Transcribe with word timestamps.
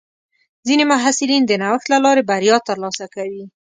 ځینې 0.67 0.83
محصلین 0.91 1.43
د 1.45 1.51
نوښت 1.61 1.85
له 1.93 1.97
لارې 2.05 2.27
بریا 2.29 2.57
ترلاسه 2.67 3.05
کوي. 3.15 3.43